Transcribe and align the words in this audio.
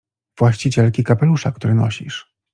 —Właścicielki 0.39 1.03
kapelusza, 1.03 1.51
który 1.51 1.73
nosisz. 1.75 2.31